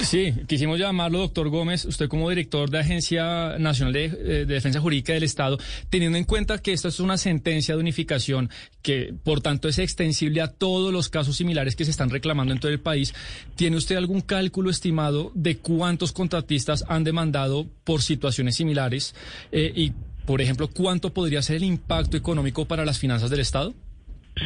Sí, 0.00 0.34
quisimos 0.46 0.78
llamarlo, 0.78 1.18
doctor 1.18 1.48
Gómez, 1.48 1.84
usted 1.86 2.08
como 2.08 2.28
director 2.28 2.70
de 2.70 2.78
Agencia 2.78 3.58
Nacional 3.58 3.94
de, 3.94 4.08
de, 4.10 4.46
Defensa 4.46 4.80
Jurídica 4.80 5.14
del 5.14 5.22
Estado, 5.22 5.58
teniendo 5.90 6.18
en 6.18 6.24
cuenta 6.24 6.58
que 6.58 6.72
esta 6.72 6.88
es 6.88 7.00
una 7.00 7.16
sentencia 7.16 7.74
de 7.74 7.80
unificación 7.80 8.50
que, 8.82 9.14
por 9.24 9.40
tanto, 9.40 9.68
es 9.68 9.78
extensible 9.78 10.42
a 10.42 10.48
todos 10.48 10.92
los 10.92 11.08
casos 11.08 11.36
similares 11.36 11.76
que 11.76 11.84
se 11.84 11.90
están 11.90 12.10
reclamando 12.10 12.52
en 12.52 12.60
todo 12.60 12.70
el 12.70 12.78
país, 12.78 13.14
¿tiene 13.56 13.76
usted 13.76 13.96
algún 13.96 14.20
cálculo 14.20 14.70
estimado 14.70 15.32
de 15.34 15.56
cuántos 15.56 16.12
contratistas 16.12 16.84
han 16.88 17.02
demandado 17.02 17.66
por 17.84 18.02
situaciones 18.02 18.56
similares 18.56 19.14
eh, 19.50 19.72
y, 19.74 19.92
por 20.26 20.40
ejemplo, 20.40 20.68
cuánto 20.68 21.12
podría 21.12 21.42
ser 21.42 21.56
el 21.56 21.64
impacto 21.64 22.16
económico 22.16 22.66
para 22.66 22.84
las 22.84 22.98
finanzas 22.98 23.30
del 23.30 23.40
Estado? 23.40 23.74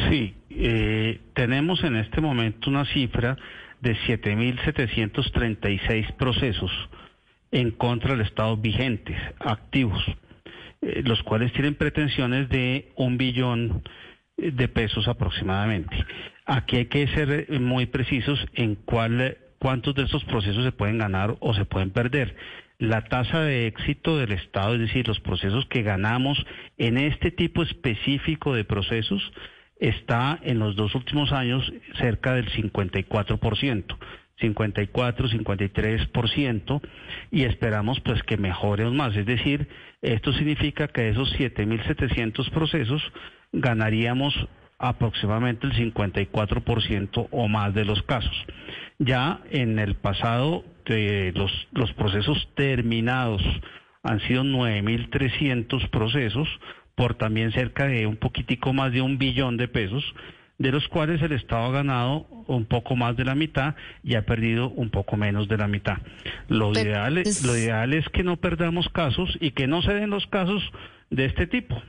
Sí, 0.09 0.33
eh, 0.49 1.19
tenemos 1.35 1.83
en 1.83 1.97
este 1.97 2.21
momento 2.21 2.69
una 2.69 2.85
cifra 2.93 3.37
de 3.81 3.95
7.736 4.07 6.15
procesos 6.15 6.71
en 7.51 7.71
contra 7.71 8.11
del 8.11 8.21
Estado 8.21 8.55
vigentes, 8.57 9.17
activos, 9.39 10.03
eh, 10.81 11.01
los 11.03 11.21
cuales 11.23 11.51
tienen 11.53 11.75
pretensiones 11.75 12.49
de 12.49 12.91
un 12.95 13.17
billón 13.17 13.83
de 14.37 14.67
pesos 14.67 15.07
aproximadamente. 15.07 15.95
Aquí 16.45 16.77
hay 16.77 16.85
que 16.85 17.07
ser 17.07 17.47
muy 17.59 17.85
precisos 17.85 18.39
en 18.53 18.75
cuál, 18.75 19.37
cuántos 19.59 19.93
de 19.95 20.03
estos 20.03 20.23
procesos 20.25 20.63
se 20.63 20.71
pueden 20.71 20.97
ganar 20.97 21.35
o 21.39 21.53
se 21.53 21.65
pueden 21.65 21.91
perder. 21.91 22.35
La 22.79 23.03
tasa 23.03 23.41
de 23.41 23.67
éxito 23.67 24.17
del 24.17 24.31
Estado, 24.31 24.73
es 24.73 24.81
decir, 24.81 25.07
los 25.07 25.19
procesos 25.19 25.67
que 25.67 25.83
ganamos 25.83 26.43
en 26.79 26.97
este 26.97 27.29
tipo 27.29 27.61
específico 27.61 28.55
de 28.55 28.63
procesos, 28.63 29.21
está 29.81 30.39
en 30.43 30.59
los 30.59 30.75
dos 30.75 30.95
últimos 30.95 31.33
años 31.33 31.73
cerca 31.97 32.35
del 32.35 32.49
54%. 32.49 33.97
54, 34.39 35.29
53% 35.29 36.81
y 37.29 37.43
esperamos 37.43 37.99
pues 37.99 38.23
que 38.23 38.37
mejore 38.37 38.89
más. 38.89 39.15
Es 39.15 39.25
decir, 39.25 39.67
esto 40.01 40.33
significa 40.33 40.87
que 40.87 41.09
esos 41.09 41.31
7.700 41.37 42.49
procesos 42.49 43.03
ganaríamos 43.51 44.33
aproximadamente 44.79 45.67
el 45.67 45.73
54% 45.73 47.27
o 47.29 47.47
más 47.47 47.73
de 47.73 47.85
los 47.85 48.01
casos. 48.03 48.45
Ya 48.97 49.41
en 49.51 49.77
el 49.77 49.95
pasado 49.95 50.63
de 50.85 51.33
los, 51.35 51.51
los 51.71 51.93
procesos 51.93 52.49
terminados 52.55 53.43
han 54.03 54.19
sido 54.21 54.43
9.300 54.43 55.89
procesos 55.89 56.47
por 56.95 57.15
también 57.15 57.51
cerca 57.51 57.85
de 57.85 58.05
un 58.05 58.17
poquitico 58.17 58.73
más 58.73 58.91
de 58.91 59.01
un 59.01 59.17
billón 59.17 59.57
de 59.57 59.67
pesos, 59.67 60.03
de 60.57 60.71
los 60.71 60.87
cuales 60.87 61.21
el 61.21 61.31
Estado 61.31 61.65
ha 61.65 61.71
ganado 61.71 62.27
un 62.47 62.65
poco 62.65 62.95
más 62.95 63.17
de 63.17 63.25
la 63.25 63.35
mitad 63.35 63.75
y 64.03 64.15
ha 64.15 64.25
perdido 64.25 64.69
un 64.69 64.91
poco 64.91 65.17
menos 65.17 65.47
de 65.47 65.57
la 65.57 65.67
mitad. 65.67 65.97
Lo, 66.47 66.71
ideal, 66.71 67.17
es... 67.17 67.43
lo 67.43 67.57
ideal 67.57 67.93
es 67.93 68.05
que 68.09 68.23
no 68.23 68.37
perdamos 68.37 68.87
casos 68.89 69.29
y 69.39 69.51
que 69.51 69.67
no 69.67 69.81
se 69.81 69.93
den 69.93 70.09
los 70.09 70.27
casos 70.27 70.61
de 71.09 71.25
este 71.25 71.47
tipo. 71.47 71.81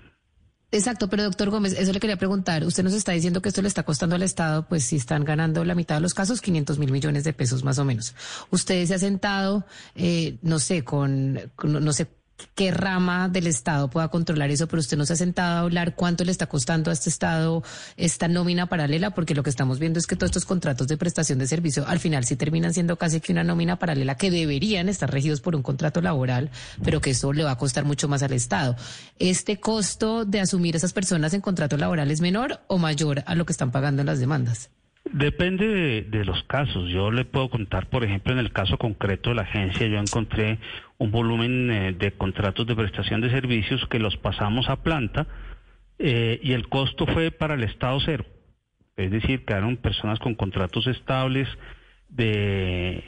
Exacto, 0.74 1.10
pero 1.10 1.24
doctor 1.24 1.50
Gómez, 1.50 1.74
eso 1.78 1.92
le 1.92 2.00
quería 2.00 2.16
preguntar. 2.16 2.64
Usted 2.64 2.82
nos 2.82 2.94
está 2.94 3.12
diciendo 3.12 3.42
que 3.42 3.50
esto 3.50 3.60
le 3.60 3.68
está 3.68 3.82
costando 3.82 4.16
al 4.16 4.22
Estado, 4.22 4.66
pues 4.66 4.84
si 4.84 4.96
están 4.96 5.22
ganando 5.22 5.66
la 5.66 5.74
mitad 5.74 5.96
de 5.96 6.00
los 6.00 6.14
casos, 6.14 6.40
500 6.40 6.78
mil 6.78 6.90
millones 6.90 7.24
de 7.24 7.34
pesos 7.34 7.62
más 7.62 7.78
o 7.78 7.84
menos. 7.84 8.14
Usted 8.48 8.86
se 8.86 8.94
ha 8.94 8.98
sentado, 8.98 9.66
eh, 9.94 10.38
no 10.40 10.58
sé, 10.58 10.82
con, 10.82 11.38
con, 11.56 11.72
no 11.72 11.92
sé, 11.92 12.06
qué 12.54 12.70
rama 12.70 13.28
del 13.28 13.46
Estado 13.46 13.88
pueda 13.90 14.08
controlar 14.08 14.50
eso, 14.50 14.66
pero 14.68 14.80
usted 14.80 14.96
no 14.96 15.06
se 15.06 15.14
ha 15.14 15.16
sentado 15.16 15.56
a 15.56 15.60
hablar 15.60 15.94
cuánto 15.94 16.24
le 16.24 16.32
está 16.32 16.46
costando 16.46 16.90
a 16.90 16.94
este 16.94 17.10
Estado 17.10 17.62
esta 17.96 18.28
nómina 18.28 18.66
paralela, 18.66 19.10
porque 19.10 19.34
lo 19.34 19.42
que 19.42 19.50
estamos 19.50 19.78
viendo 19.78 19.98
es 19.98 20.06
que 20.06 20.16
todos 20.16 20.30
estos 20.30 20.44
contratos 20.44 20.88
de 20.88 20.96
prestación 20.96 21.38
de 21.38 21.46
servicio 21.46 21.86
al 21.86 22.00
final 22.00 22.24
sí 22.24 22.36
terminan 22.36 22.74
siendo 22.74 22.96
casi 22.96 23.20
que 23.20 23.32
una 23.32 23.44
nómina 23.44 23.78
paralela 23.78 24.16
que 24.16 24.30
deberían 24.30 24.88
estar 24.88 25.10
regidos 25.10 25.40
por 25.40 25.56
un 25.56 25.62
contrato 25.62 26.00
laboral, 26.00 26.50
pero 26.82 27.00
que 27.00 27.10
eso 27.10 27.32
le 27.32 27.44
va 27.44 27.52
a 27.52 27.58
costar 27.58 27.84
mucho 27.84 28.08
más 28.08 28.22
al 28.22 28.32
Estado. 28.32 28.76
¿Este 29.18 29.60
costo 29.60 30.24
de 30.24 30.40
asumir 30.40 30.74
a 30.74 30.78
esas 30.78 30.92
personas 30.92 31.34
en 31.34 31.40
contrato 31.40 31.76
laboral 31.76 32.10
es 32.10 32.20
menor 32.20 32.60
o 32.68 32.78
mayor 32.78 33.22
a 33.26 33.34
lo 33.34 33.46
que 33.46 33.52
están 33.52 33.70
pagando 33.70 34.02
en 34.02 34.06
las 34.06 34.20
demandas? 34.20 34.70
Depende 35.12 35.68
de, 35.68 36.02
de, 36.02 36.24
los 36.24 36.42
casos. 36.44 36.88
Yo 36.88 37.10
le 37.10 37.26
puedo 37.26 37.50
contar, 37.50 37.90
por 37.90 38.02
ejemplo, 38.02 38.32
en 38.32 38.38
el 38.38 38.50
caso 38.50 38.78
concreto 38.78 39.30
de 39.30 39.36
la 39.36 39.42
agencia, 39.42 39.86
yo 39.86 39.98
encontré 39.98 40.58
un 40.96 41.10
volumen 41.10 41.70
eh, 41.70 41.92
de 41.92 42.12
contratos 42.12 42.66
de 42.66 42.74
prestación 42.74 43.20
de 43.20 43.30
servicios 43.30 43.86
que 43.88 43.98
los 43.98 44.16
pasamos 44.16 44.70
a 44.70 44.82
planta 44.82 45.26
eh, 45.98 46.40
y 46.42 46.52
el 46.52 46.68
costo 46.68 47.06
fue 47.06 47.30
para 47.30 47.54
el 47.54 47.62
Estado 47.62 47.98
cero. 48.00 48.24
Es 48.96 49.10
decir, 49.10 49.44
quedaron 49.44 49.76
personas 49.76 50.18
con 50.18 50.34
contratos 50.34 50.86
estables 50.86 51.46
de 52.08 53.04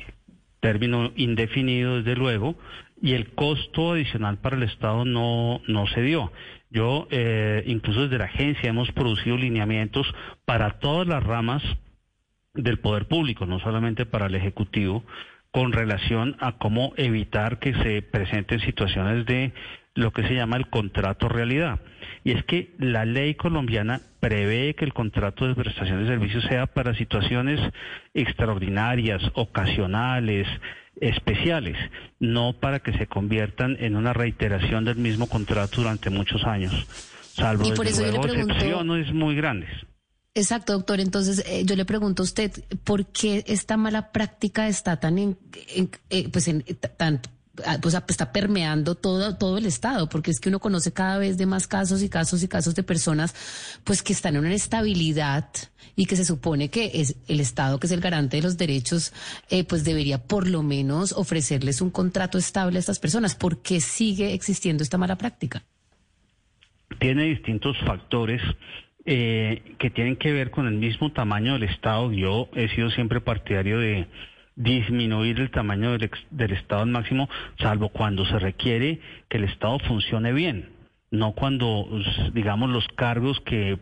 término 0.60 1.12
indefinido, 1.16 1.97
desde 1.97 2.16
luego, 2.16 2.56
y 3.00 3.12
el 3.12 3.34
costo 3.34 3.93
adicional 3.93 4.38
para 4.38 4.56
el 4.56 4.62
Estado 4.64 5.04
no, 5.04 5.62
no 5.69 5.87
se 5.87 6.03
dio. 6.03 6.32
Yo, 6.70 7.06
eh, 7.10 7.62
incluso 7.66 8.03
desde 8.03 8.19
la 8.19 8.25
agencia, 8.25 8.69
hemos 8.69 8.91
producido 8.93 9.37
lineamientos 9.37 10.06
para 10.44 10.78
todas 10.81 11.06
las 11.06 11.22
ramas 11.22 11.62
del 12.54 12.78
poder 12.78 13.06
público, 13.06 13.47
no 13.47 13.59
solamente 13.60 14.06
para 14.06 14.26
el 14.26 14.34
Ejecutivo, 14.34 15.04
con 15.50 15.72
relación 15.72 16.37
a 16.41 16.59
cómo 16.59 16.92
evitar 16.97 17.59
que 17.59 17.75
se 17.75 18.03
presenten 18.03 18.60
situaciones 18.60 19.26
de 19.26 19.53
lo 19.94 20.12
que 20.12 20.26
se 20.26 20.34
llama 20.34 20.56
el 20.56 20.69
contrato 20.69 21.28
realidad. 21.28 21.81
Y 22.25 22.32
es 22.32 22.44
que 22.44 22.75
la 22.78 23.04
ley 23.04 23.34
colombiana 23.34 24.00
prevé 24.19 24.75
que 24.75 24.84
el 24.84 24.93
contrato 24.93 25.47
de 25.47 25.54
prestación 25.54 26.03
de 26.03 26.09
servicios 26.09 26.44
sea 26.44 26.66
para 26.66 26.94
situaciones 26.94 27.60
extraordinarias, 28.14 29.22
ocasionales, 29.34 30.48
especiales, 31.00 31.76
no 32.19 32.54
para 32.54 32.81
que 32.81 32.93
se 32.93 33.06
conviertan 33.06 33.76
en 33.81 33.97
una 33.97 34.12
reiteración 34.12 34.84
del 34.84 34.97
mismo 34.97 35.28
contrato 35.28 35.82
durante 35.82 36.10
muchos 36.10 36.44
años, 36.44 36.72
salvo 37.20 37.64
desde 37.70 38.10
luego 38.10 38.22
pregunto... 38.22 38.54
excepciones 38.54 39.12
muy 39.12 39.37
grandes. 39.37 39.70
Exacto, 40.34 40.72
doctor. 40.72 41.00
Entonces, 41.00 41.44
eh, 41.46 41.64
yo 41.64 41.76
le 41.76 41.84
pregunto 41.84 42.22
a 42.22 42.24
usted, 42.24 42.50
¿por 42.82 43.06
qué 43.06 43.44
esta 43.46 43.76
mala 43.76 44.10
práctica 44.10 44.66
está 44.68 44.98
tan 44.98 45.18
en, 45.18 45.38
eh, 46.10 46.28
pues 46.28 46.48
en 46.48 46.64
tan 46.96 47.20
pues 47.80 47.94
está 48.08 48.32
permeando 48.32 48.96
todo 48.96 49.36
todo 49.36 49.58
el 49.58 49.66
estado, 49.66 50.08
porque 50.08 50.32
es 50.32 50.40
que 50.40 50.48
uno 50.48 50.58
conoce 50.58 50.92
cada 50.92 51.18
vez 51.18 51.38
de 51.38 51.46
más 51.46 51.68
casos 51.68 52.02
y 52.02 52.08
casos 52.08 52.42
y 52.42 52.48
casos 52.48 52.74
de 52.74 52.82
personas 52.82 53.32
pues 53.84 54.02
que 54.02 54.12
están 54.12 54.34
en 54.34 54.44
una 54.44 54.54
estabilidad 54.54 55.48
y 55.94 56.06
que 56.06 56.16
se 56.16 56.24
supone 56.24 56.68
que 56.68 56.90
es 56.94 57.16
el 57.28 57.38
estado 57.38 57.78
que 57.78 57.86
es 57.86 57.92
el 57.92 58.00
garante 58.00 58.38
de 58.38 58.42
los 58.42 58.56
derechos, 58.56 59.12
eh, 59.50 59.62
pues 59.62 59.84
debería 59.84 60.18
por 60.18 60.48
lo 60.48 60.64
menos 60.64 61.12
ofrecerles 61.12 61.80
un 61.80 61.90
contrato 61.90 62.38
estable 62.38 62.78
a 62.78 62.80
estas 62.80 62.98
personas. 62.98 63.36
¿Por 63.36 63.62
qué 63.62 63.80
sigue 63.80 64.34
existiendo 64.34 64.82
esta 64.82 64.98
mala 64.98 65.16
práctica? 65.16 65.62
Tiene 66.98 67.24
distintos 67.24 67.76
factores 67.86 68.42
eh, 69.06 69.62
que 69.78 69.91
tienen 69.91 70.16
que 70.16 70.32
ver 70.32 70.50
con 70.50 70.66
el 70.66 70.75
mismo 70.75 71.12
tamaño 71.12 71.54
del 71.54 71.65
Estado. 71.65 72.12
Yo 72.12 72.48
he 72.54 72.69
sido 72.69 72.91
siempre 72.91 73.20
partidario 73.20 73.78
de 73.78 74.06
disminuir 74.56 75.41
el 75.41 75.50
tamaño 75.50 75.92
del, 75.92 76.10
del, 76.31 76.52
Estado 76.52 76.82
al 76.82 76.88
máximo, 76.88 77.28
salvo 77.58 77.88
cuando 77.88 78.25
se 78.25 78.38
requiere 78.38 79.00
que 79.28 79.38
el 79.38 79.44
Estado 79.44 79.78
funcione 79.81 80.32
bien, 80.32 80.70
no 81.11 81.32
cuando, 81.32 81.88
digamos, 82.32 82.70
los 82.70 82.87
cargos 82.96 83.40
que 83.40 83.78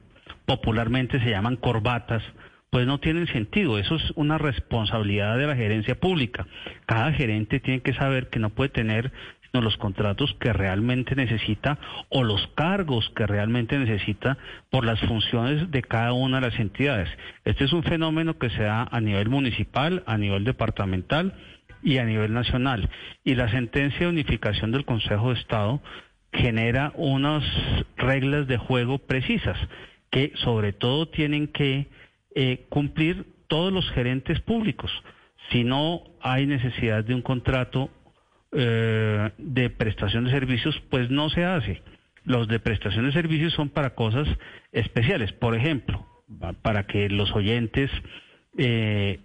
popularmente 0.46 1.20
se 1.20 1.30
llaman 1.30 1.56
corbatas, 1.56 2.22
pues 2.70 2.86
no 2.86 3.00
tienen 3.00 3.26
sentido. 3.26 3.78
Eso 3.78 3.96
es 3.96 4.12
una 4.16 4.38
responsabilidad 4.38 5.36
de 5.36 5.46
la 5.46 5.54
gerencia 5.54 5.94
pública. 5.94 6.46
Cada 6.86 7.12
gerente 7.12 7.60
tiene 7.60 7.82
que 7.82 7.92
saber 7.92 8.30
que 8.30 8.38
no 8.38 8.50
puede 8.50 8.70
tener 8.70 9.12
los 9.60 9.76
contratos 9.76 10.34
que 10.40 10.52
realmente 10.52 11.14
necesita 11.14 11.78
o 12.08 12.24
los 12.24 12.46
cargos 12.54 13.10
que 13.14 13.26
realmente 13.26 13.78
necesita 13.78 14.38
por 14.70 14.84
las 14.84 15.00
funciones 15.00 15.70
de 15.70 15.82
cada 15.82 16.14
una 16.14 16.40
de 16.40 16.48
las 16.48 16.58
entidades. 16.58 17.08
Este 17.44 17.64
es 17.64 17.72
un 17.72 17.82
fenómeno 17.82 18.38
que 18.38 18.50
se 18.50 18.62
da 18.62 18.88
a 18.90 19.00
nivel 19.00 19.28
municipal, 19.28 20.02
a 20.06 20.16
nivel 20.16 20.44
departamental 20.44 21.34
y 21.82 21.98
a 21.98 22.04
nivel 22.04 22.32
nacional. 22.32 22.88
Y 23.24 23.34
la 23.34 23.50
sentencia 23.50 24.00
de 24.00 24.08
unificación 24.08 24.72
del 24.72 24.86
Consejo 24.86 25.32
de 25.32 25.40
Estado 25.40 25.82
genera 26.32 26.92
unas 26.94 27.44
reglas 27.96 28.46
de 28.46 28.56
juego 28.56 28.98
precisas 28.98 29.58
que 30.10 30.32
sobre 30.36 30.72
todo 30.72 31.08
tienen 31.08 31.48
que 31.48 31.88
eh, 32.34 32.64
cumplir 32.68 33.26
todos 33.48 33.72
los 33.72 33.90
gerentes 33.90 34.40
públicos. 34.40 34.90
Si 35.50 35.64
no 35.64 36.02
hay 36.22 36.46
necesidad 36.46 37.04
de 37.04 37.14
un 37.14 37.22
contrato 37.22 37.90
eh, 38.52 39.30
de 39.38 39.70
prestación 39.70 40.24
de 40.24 40.30
servicios, 40.30 40.80
pues 40.90 41.10
no 41.10 41.30
se 41.30 41.44
hace. 41.44 41.82
Los 42.24 42.48
de 42.48 42.60
prestación 42.60 43.06
de 43.06 43.12
servicios 43.12 43.52
son 43.54 43.70
para 43.70 43.94
cosas 43.94 44.28
especiales. 44.72 45.32
Por 45.32 45.56
ejemplo, 45.56 46.06
para 46.62 46.86
que 46.86 47.08
los 47.08 47.32
oyentes, 47.32 47.90
eh, 48.56 49.20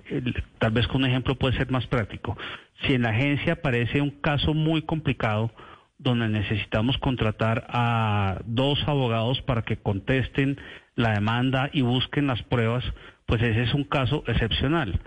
tal 0.60 0.72
vez 0.72 0.88
con 0.88 1.04
un 1.04 1.10
ejemplo 1.10 1.36
puede 1.36 1.58
ser 1.58 1.70
más 1.70 1.86
práctico. 1.88 2.38
Si 2.84 2.94
en 2.94 3.04
la 3.04 3.10
agencia 3.10 3.54
aparece 3.54 4.02
un 4.02 4.12
caso 4.12 4.54
muy 4.54 4.82
complicado, 4.84 5.52
donde 6.00 6.30
necesitamos 6.30 6.98
contratar 7.00 7.66
a 7.70 8.40
dos 8.46 8.80
abogados 8.88 9.42
para 9.42 9.64
que 9.64 9.78
contesten 9.78 10.58
la 10.96 11.14
demanda 11.14 11.70
y 11.74 11.82
busquen 11.82 12.28
las 12.28 12.42
pruebas, 12.44 12.84
pues 13.26 13.42
ese 13.42 13.64
es 13.64 13.74
un 13.74 13.84
caso 13.84 14.24
excepcional. 14.28 15.00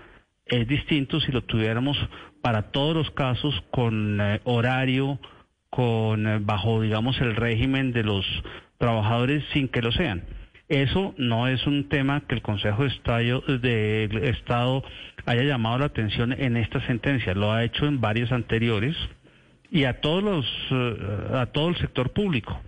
Es 0.45 0.67
distinto 0.67 1.19
si 1.21 1.31
lo 1.31 1.43
tuviéramos 1.43 1.97
para 2.41 2.71
todos 2.71 2.95
los 2.95 3.11
casos 3.11 3.53
con 3.71 4.19
eh, 4.19 4.41
horario, 4.43 5.19
con 5.69 6.27
eh, 6.27 6.39
bajo, 6.41 6.81
digamos, 6.81 7.19
el 7.21 7.35
régimen 7.35 7.93
de 7.93 8.03
los 8.03 8.25
trabajadores 8.77 9.43
sin 9.53 9.67
que 9.67 9.81
lo 9.81 9.91
sean. 9.91 10.23
Eso 10.67 11.13
no 11.17 11.47
es 11.47 11.65
un 11.67 11.89
tema 11.89 12.21
que 12.21 12.35
el 12.35 12.41
Consejo 12.41 12.83
de 12.83 12.89
Estado, 12.89 13.41
de 13.41 14.29
Estado 14.29 14.83
haya 15.25 15.43
llamado 15.43 15.79
la 15.79 15.85
atención 15.85 16.31
en 16.31 16.55
esta 16.55 16.85
sentencia, 16.87 17.33
lo 17.33 17.51
ha 17.51 17.63
hecho 17.63 17.85
en 17.85 17.99
varios 17.99 18.31
anteriores 18.31 18.95
y 19.69 19.83
a 19.83 19.99
todos 19.99 20.23
los, 20.23 20.45
eh, 20.71 21.37
a 21.37 21.45
todo 21.47 21.69
el 21.69 21.77
sector 21.77 22.11
público, 22.11 22.59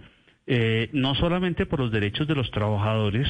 no 0.91 1.15
solamente 1.15 1.65
por 1.65 1.79
los 1.79 1.91
derechos 1.91 2.27
de 2.27 2.35
los 2.35 2.51
trabajadores, 2.51 3.27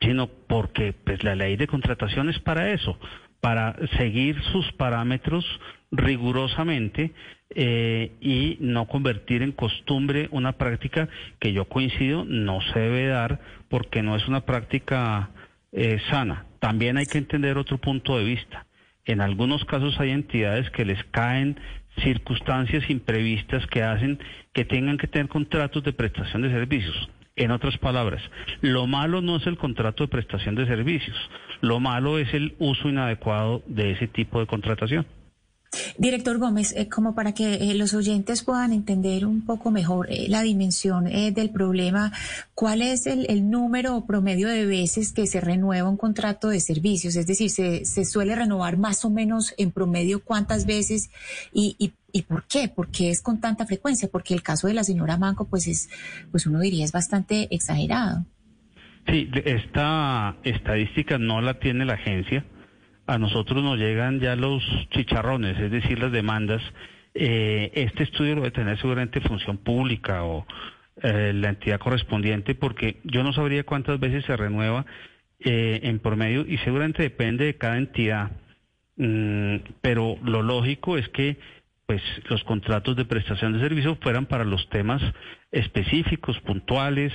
sino 0.00 0.28
porque 0.28 0.92
pues 0.92 1.24
la 1.24 1.34
ley 1.34 1.56
de 1.56 1.66
contratación 1.66 2.28
es 2.28 2.38
para 2.38 2.70
eso, 2.70 2.96
para 3.40 3.76
seguir 3.96 4.40
sus 4.52 4.70
parámetros 4.72 5.44
rigurosamente 5.90 7.12
eh, 7.50 8.12
y 8.20 8.56
no 8.60 8.86
convertir 8.86 9.42
en 9.42 9.52
costumbre 9.52 10.28
una 10.32 10.52
práctica 10.52 11.08
que 11.38 11.52
yo 11.52 11.66
coincido 11.66 12.24
no 12.24 12.60
se 12.72 12.80
debe 12.80 13.06
dar 13.06 13.40
porque 13.68 14.02
no 14.02 14.16
es 14.16 14.26
una 14.28 14.44
práctica 14.44 15.30
sana. 16.10 16.46
También 16.58 16.96
hay 16.96 17.04
que 17.04 17.18
entender 17.18 17.58
otro 17.58 17.76
punto 17.76 18.16
de 18.16 18.24
vista. 18.24 18.66
En 19.04 19.20
algunos 19.20 19.64
casos 19.66 20.00
hay 20.00 20.10
entidades 20.10 20.70
que 20.70 20.84
les 20.84 21.02
caen 21.04 21.60
circunstancias 22.02 22.88
imprevistas 22.90 23.66
que 23.66 23.82
hacen 23.82 24.18
que 24.52 24.64
tengan 24.64 24.98
que 24.98 25.06
tener 25.06 25.28
contratos 25.28 25.82
de 25.84 25.92
prestación 25.92 26.42
de 26.42 26.50
servicios. 26.50 27.08
En 27.36 27.50
otras 27.50 27.76
palabras, 27.76 28.22
lo 28.62 28.86
malo 28.86 29.20
no 29.20 29.36
es 29.36 29.46
el 29.46 29.58
contrato 29.58 30.04
de 30.04 30.08
prestación 30.08 30.54
de 30.54 30.66
servicios, 30.66 31.16
lo 31.60 31.80
malo 31.80 32.18
es 32.18 32.32
el 32.32 32.54
uso 32.58 32.88
inadecuado 32.88 33.62
de 33.66 33.90
ese 33.90 34.08
tipo 34.08 34.40
de 34.40 34.46
contratación. 34.46 35.06
Director 35.98 36.38
Gómez, 36.38 36.74
eh, 36.76 36.88
como 36.88 37.14
para 37.14 37.32
que 37.32 37.54
eh, 37.54 37.74
los 37.74 37.94
oyentes 37.94 38.42
puedan 38.42 38.72
entender 38.72 39.26
un 39.26 39.44
poco 39.44 39.70
mejor 39.70 40.08
eh, 40.10 40.26
la 40.28 40.42
dimensión 40.42 41.04
del 41.04 41.50
problema, 41.50 42.12
¿cuál 42.54 42.82
es 42.82 43.06
el, 43.06 43.50
número 43.50 43.96
o 43.96 44.06
promedio 44.06 44.48
de 44.48 44.66
veces 44.66 45.12
que 45.12 45.26
se 45.26 45.40
renueva 45.40 45.88
un 45.88 45.96
contrato 45.96 46.48
de 46.48 46.60
servicios? 46.60 47.16
Es 47.16 47.26
decir, 47.26 47.50
¿se, 47.50 48.04
suele 48.04 48.34
renovar 48.34 48.76
más 48.76 49.04
o 49.04 49.10
menos 49.10 49.54
en 49.56 49.70
promedio 49.70 50.22
cuántas 50.22 50.66
veces 50.66 51.10
y, 51.52 51.76
y, 51.78 51.92
y, 52.12 52.22
por 52.22 52.44
qué? 52.44 52.68
¿Por 52.68 52.88
qué 52.88 53.10
es 53.10 53.22
con 53.22 53.40
tanta 53.40 53.66
frecuencia? 53.66 54.08
Porque 54.10 54.34
el 54.34 54.42
caso 54.42 54.66
de 54.66 54.74
la 54.74 54.84
señora 54.84 55.16
Manco, 55.16 55.46
pues 55.46 55.66
es, 55.66 55.88
pues 56.30 56.46
uno 56.46 56.60
diría 56.60 56.84
es 56.84 56.92
bastante 56.92 57.48
exagerado. 57.54 58.24
Sí, 59.06 59.30
esta 59.44 60.36
estadística 60.42 61.18
no 61.18 61.40
la 61.40 61.58
tiene 61.58 61.84
la 61.84 61.94
agencia 61.94 62.44
a 63.06 63.18
nosotros 63.18 63.62
nos 63.62 63.78
llegan 63.78 64.20
ya 64.20 64.36
los 64.36 64.62
chicharrones, 64.90 65.58
es 65.58 65.70
decir, 65.70 65.98
las 65.98 66.12
demandas. 66.12 66.62
Eh, 67.14 67.70
este 67.74 68.02
estudio 68.02 68.34
lo 68.34 68.42
debe 68.42 68.50
tener 68.50 68.78
seguramente 68.78 69.20
función 69.20 69.58
pública 69.58 70.24
o 70.24 70.46
eh, 71.02 71.32
la 71.34 71.50
entidad 71.50 71.78
correspondiente, 71.78 72.54
porque 72.54 73.00
yo 73.04 73.22
no 73.22 73.32
sabría 73.32 73.64
cuántas 73.64 74.00
veces 74.00 74.24
se 74.24 74.36
renueva 74.36 74.84
eh, 75.40 75.80
en 75.82 75.98
promedio 75.98 76.44
y 76.46 76.58
seguramente 76.58 77.02
depende 77.02 77.44
de 77.44 77.56
cada 77.56 77.78
entidad. 77.78 78.30
Mm, 78.96 79.56
pero 79.82 80.16
lo 80.24 80.42
lógico 80.42 80.96
es 80.96 81.08
que 81.10 81.36
pues 81.86 82.02
los 82.28 82.42
contratos 82.44 82.96
de 82.96 83.04
prestación 83.04 83.52
de 83.52 83.60
servicios 83.60 83.96
fueran 84.00 84.26
para 84.26 84.44
los 84.44 84.68
temas 84.70 85.00
específicos, 85.52 86.40
puntuales 86.40 87.12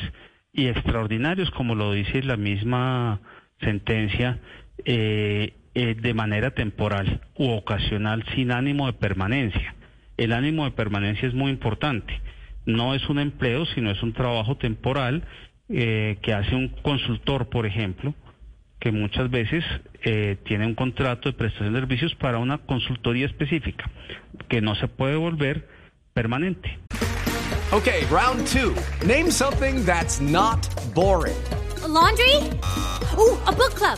y 0.54 0.68
extraordinarios, 0.68 1.52
como 1.52 1.76
lo 1.76 1.92
dice 1.92 2.24
la 2.24 2.38
misma 2.38 3.20
sentencia, 3.60 4.40
eh, 4.86 5.54
eh, 5.73 5.95
de 5.95 6.13
manera 6.13 6.51
temporal 6.51 7.21
u 7.35 7.50
ocasional 7.50 8.23
sin 8.35 8.51
ánimo 8.51 8.88
de 8.88 8.94
permanencia. 8.94 9.75
El 10.18 10.33
ánimo 10.33 10.65
de 10.65 10.71
permanencia 10.71 11.27
es 11.27 11.33
muy 11.33 11.51
importante. 11.51 12.21
No 12.65 12.94
es 12.94 13.07
un 13.09 13.19
empleo, 13.19 13.65
sino 13.68 13.89
es 13.89 14.03
un 14.03 14.13
trabajo 14.13 14.57
temporal 14.57 15.23
eh, 15.69 16.18
que 16.21 16.33
hace 16.33 16.56
un 16.56 16.69
consultor, 16.69 17.50
por 17.50 17.65
ejemplo, 17.65 18.13
que 18.79 18.91
muchas 18.91 19.29
veces 19.29 19.63
eh, 20.03 20.38
tiene 20.45 20.65
un 20.65 20.75
contrato 20.75 21.29
de 21.29 21.38
prestación 21.38 21.73
de 21.73 21.79
servicios 21.79 22.15
para 22.15 22.39
una 22.39 22.57
consultoría 22.57 23.25
específica, 23.25 23.89
que 24.50 24.62
no 24.62 24.75
se 24.75 24.88
puede 24.88 25.15
volver 25.15 25.68
permanente. 26.13 26.79
Okay, 27.71 28.03
round 28.12 28.45
two. 28.45 28.75
Name 29.07 29.31
something 29.31 29.85
that's 29.85 30.19
not 30.19 30.68
boring. 30.94 31.38
laundry? 31.88 32.35
Uh, 33.18 33.38
a 33.47 33.51
book 33.51 33.75
club. 33.75 33.97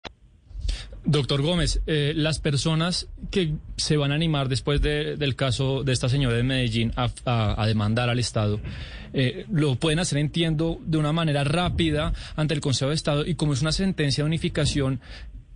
Doctor 1.03 1.41
Gómez, 1.41 1.81
eh, 1.87 2.13
las 2.15 2.39
personas 2.39 3.07
que 3.31 3.55
se 3.75 3.97
van 3.97 4.11
a 4.11 4.15
animar 4.15 4.49
después 4.49 4.81
de, 4.81 5.15
del 5.17 5.35
caso 5.35 5.83
de 5.83 5.93
esta 5.93 6.09
señora 6.09 6.35
de 6.35 6.43
Medellín 6.43 6.93
a, 6.95 7.09
a, 7.25 7.61
a 7.61 7.65
demandar 7.65 8.09
al 8.09 8.19
Estado, 8.19 8.59
eh, 9.13 9.45
lo 9.51 9.75
pueden 9.75 9.99
hacer, 9.99 10.19
entiendo, 10.19 10.79
de 10.85 10.97
una 10.97 11.11
manera 11.11 11.43
rápida 11.43 12.13
ante 12.35 12.53
el 12.53 12.61
Consejo 12.61 12.89
de 12.89 12.95
Estado 12.95 13.25
y 13.25 13.35
como 13.35 13.53
es 13.53 13.61
una 13.61 13.71
sentencia 13.71 14.23
de 14.23 14.27
unificación, 14.27 15.01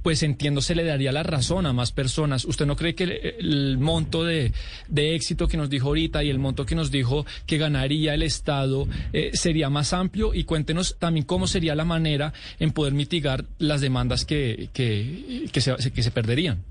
pues 0.05 0.21
entiendo 0.21 0.61
se 0.61 0.75
le 0.75 0.83
daría 0.83 1.11
la 1.11 1.23
razón 1.23 1.65
a 1.65 1.73
más 1.73 1.91
personas. 1.91 2.45
¿Usted 2.45 2.67
no 2.67 2.75
cree 2.75 2.93
que 2.93 3.37
el, 3.39 3.79
monto 3.79 4.23
de, 4.23 4.51
éxito 4.95 5.47
que 5.47 5.57
nos 5.57 5.67
dijo 5.67 5.87
ahorita 5.87 6.23
y 6.23 6.29
el 6.29 6.37
monto 6.37 6.63
que 6.63 6.75
nos 6.75 6.91
dijo 6.91 7.25
que 7.47 7.57
ganaría 7.57 8.13
el 8.13 8.21
Estado 8.21 8.85
eh, 9.13 9.31
sería 9.33 9.71
más 9.71 9.93
amplio? 9.93 10.35
Y 10.35 10.43
cuéntenos 10.43 10.99
también 10.99 11.25
cómo 11.25 11.47
sería 11.47 11.73
la 11.73 11.85
manera 11.85 12.33
en 12.59 12.71
poder 12.71 12.93
mitigar 12.93 13.45
las 13.57 13.81
demandas 13.81 14.25
que, 14.25 14.69
que, 14.75 15.47
que, 15.51 15.59
se, 15.59 15.75
que 15.91 16.03
se 16.03 16.11
perderían. 16.11 16.63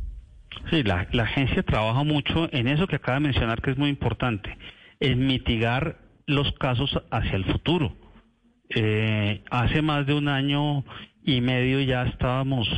Sí, 0.70 0.84
la, 0.84 1.08
agencia 1.20 1.64
trabaja 1.64 2.04
mucho 2.04 2.48
en 2.52 2.68
eso 2.68 2.86
que 2.86 2.94
acaba 2.94 3.18
de 3.18 3.24
mencionar 3.24 3.62
que 3.62 3.72
es 3.72 3.76
muy 3.76 3.90
importante, 3.90 4.56
en 5.00 5.26
mitigar 5.26 5.98
los 6.26 6.52
casos 6.52 7.02
hacia 7.10 7.34
el 7.34 7.46
futuro. 7.46 7.96
Eh, 8.68 9.42
hace 9.50 9.82
más 9.82 10.06
de 10.06 10.14
un 10.14 10.28
año 10.28 10.84
y 11.24 11.40
medio 11.40 11.80
ya 11.80 12.04
estábamos 12.04 12.68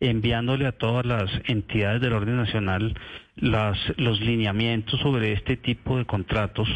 enviándole 0.00 0.66
a 0.66 0.72
todas 0.72 1.04
las 1.04 1.30
entidades 1.44 2.00
del 2.00 2.14
orden 2.14 2.36
nacional 2.36 2.94
las, 3.36 3.78
los 3.98 4.20
lineamientos 4.20 4.98
sobre 5.00 5.32
este 5.32 5.56
tipo 5.56 5.98
de 5.98 6.06
contratos, 6.06 6.68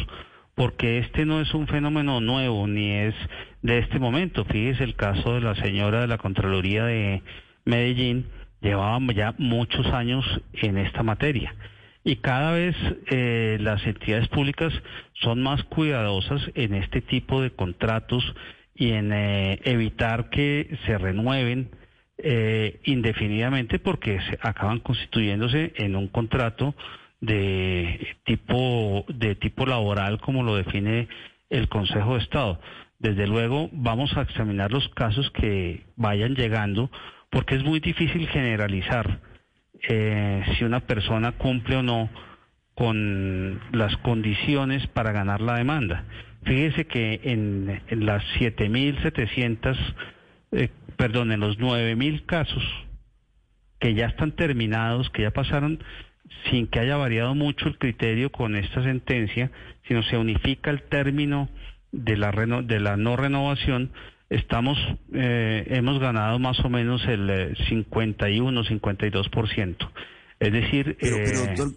porque 0.53 0.99
este 0.99 1.25
no 1.25 1.41
es 1.41 1.53
un 1.53 1.67
fenómeno 1.67 2.21
nuevo 2.21 2.67
ni 2.67 2.91
es 2.91 3.15
de 3.61 3.79
este 3.79 3.99
momento. 3.99 4.45
Fíjese 4.45 4.83
el 4.83 4.95
caso 4.95 5.33
de 5.33 5.41
la 5.41 5.55
señora 5.55 6.01
de 6.01 6.07
la 6.07 6.17
Contraloría 6.17 6.85
de 6.85 7.23
Medellín, 7.65 8.27
llevaba 8.61 8.99
ya 9.13 9.33
muchos 9.37 9.85
años 9.87 10.23
en 10.53 10.77
esta 10.77 11.03
materia. 11.03 11.53
Y 12.03 12.17
cada 12.17 12.51
vez 12.51 12.75
eh, 13.09 13.57
las 13.59 13.83
entidades 13.85 14.27
públicas 14.27 14.71
son 15.13 15.41
más 15.41 15.63
cuidadosas 15.63 16.39
en 16.53 16.75
este 16.75 17.01
tipo 17.01 17.41
de 17.41 17.49
contratos 17.49 18.23
y 18.75 18.91
en 18.91 19.11
eh, 19.11 19.59
evitar 19.63 20.29
que 20.29 20.77
se 20.85 20.99
renueven 20.99 21.71
eh, 22.17 22.79
indefinidamente 22.85 23.79
porque 23.79 24.19
se 24.21 24.37
acaban 24.41 24.79
constituyéndose 24.79 25.73
en 25.75 25.95
un 25.95 26.07
contrato 26.07 26.75
de 27.21 28.15
tipo 28.25 29.05
de 29.07 29.35
tipo 29.35 29.65
laboral 29.65 30.19
como 30.19 30.43
lo 30.43 30.55
define 30.55 31.07
el 31.49 31.67
Consejo 31.67 32.13
de 32.15 32.23
Estado. 32.23 32.59
Desde 32.99 33.27
luego 33.27 33.69
vamos 33.71 34.15
a 34.17 34.21
examinar 34.21 34.71
los 34.71 34.87
casos 34.89 35.29
que 35.31 35.83
vayan 35.95 36.35
llegando 36.35 36.89
porque 37.29 37.55
es 37.55 37.63
muy 37.63 37.79
difícil 37.79 38.27
generalizar 38.29 39.19
eh, 39.89 40.43
si 40.57 40.63
una 40.63 40.79
persona 40.81 41.33
cumple 41.33 41.77
o 41.77 41.83
no 41.83 42.09
con 42.75 43.59
las 43.71 43.95
condiciones 43.97 44.85
para 44.87 45.11
ganar 45.11 45.41
la 45.41 45.55
demanda. 45.55 46.05
Fíjese 46.43 46.85
que 46.85 47.21
en, 47.23 47.81
en 47.87 48.05
las 48.05 48.23
7.700, 48.39 49.77
eh, 50.51 50.69
perdón, 50.97 51.31
en 51.31 51.39
los 51.39 51.57
9.000 51.57 52.25
casos 52.25 52.63
que 53.79 53.93
ya 53.93 54.07
están 54.07 54.31
terminados, 54.31 55.09
que 55.09 55.23
ya 55.23 55.31
pasaron 55.31 55.83
sin 56.49 56.67
que 56.67 56.79
haya 56.79 56.97
variado 56.97 57.35
mucho 57.35 57.67
el 57.67 57.77
criterio 57.77 58.31
con 58.31 58.55
esta 58.55 58.83
sentencia, 58.83 59.51
sino 59.87 60.03
se 60.03 60.17
unifica 60.17 60.71
el 60.71 60.81
término 60.83 61.49
de 61.91 62.17
la, 62.17 62.31
de 62.31 62.79
la 62.79 62.97
no 62.97 63.15
renovación, 63.15 63.91
estamos, 64.29 64.77
eh, 65.13 65.65
hemos 65.69 65.99
ganado 65.99 66.39
más 66.39 66.59
o 66.61 66.69
menos 66.69 67.03
el 67.05 67.55
51, 67.67 68.61
eh, 68.61 68.63
52%. 68.65 69.91
Es 70.39 70.51
decir, 70.51 70.97
pero, 70.99 71.17
pero 71.17 71.37
eh, 71.37 71.47
doctor, 71.47 71.71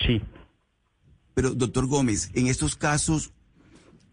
sí. 0.00 0.20
Pero 1.34 1.50
doctor 1.50 1.86
Gómez, 1.86 2.30
en 2.34 2.48
estos 2.48 2.76
casos, 2.76 3.32